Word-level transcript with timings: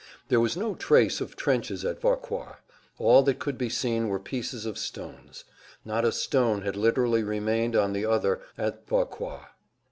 There 0.29 0.39
was 0.39 0.57
no 0.57 0.73
trace 0.73 1.21
of 1.21 1.35
trenches 1.35 1.85
at 1.85 2.01
Vauquois. 2.01 2.55
All 2.97 3.21
that 3.21 3.37
could 3.37 3.55
be 3.55 3.69
seen 3.69 4.07
were 4.07 4.19
pieces 4.19 4.65
of 4.65 4.79
stones. 4.79 5.43
Not 5.85 6.05
a 6.05 6.11
stone 6.11 6.63
had 6.63 6.75
literally 6.75 7.21
remained 7.21 7.75
on 7.75 7.93
the 7.93 8.05
other 8.07 8.41
at 8.57 8.87
Vauquois. 8.87 9.45